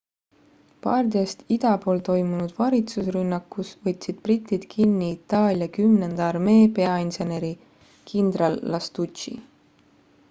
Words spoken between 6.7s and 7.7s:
peainseneri